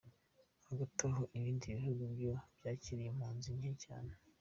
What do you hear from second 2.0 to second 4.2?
byo byakiriye impunzi nke cyane.